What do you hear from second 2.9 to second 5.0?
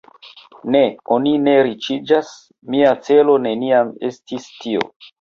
celo neniam estis tio.